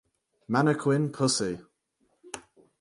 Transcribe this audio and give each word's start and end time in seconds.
Mannequin 0.47 1.13
Pussy 1.13 1.61